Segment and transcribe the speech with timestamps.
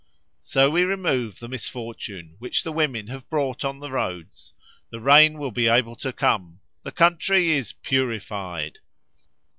[0.41, 4.55] So we remove the misfortune which the women have brought on the roads;
[4.89, 6.59] the rain will be able to come.
[6.81, 8.79] The country is purified!"